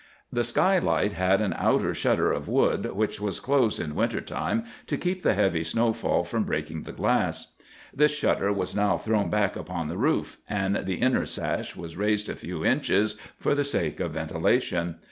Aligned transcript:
"The 0.33 0.43
skylight 0.43 1.13
had 1.13 1.41
an 1.41 1.53
outer 1.55 1.93
shutter 1.93 2.31
of 2.31 2.47
wood, 2.47 2.93
which 2.95 3.21
was 3.21 3.39
closed 3.39 3.79
in 3.79 3.93
winter 3.93 4.19
time 4.19 4.63
to 4.87 4.97
keep 4.97 5.21
the 5.21 5.35
heavy 5.35 5.63
snowfall 5.63 6.23
from 6.23 6.43
breaking 6.43 6.81
the 6.81 6.91
glass. 6.91 7.53
"This 7.93 8.11
shutter 8.11 8.51
was 8.51 8.75
now 8.75 8.97
thrown 8.97 9.29
back 9.29 9.55
upon 9.55 9.89
the 9.89 9.97
roof, 9.99 10.37
and 10.49 10.87
the 10.87 10.95
inner 10.95 11.27
sash 11.27 11.75
was 11.75 11.97
raised 11.97 12.29
a 12.29 12.35
few 12.35 12.65
inches 12.65 13.19
for 13.37 13.53
the 13.53 13.63
sake 13.63 13.99
of 13.99 14.13
ventilation. 14.13 14.95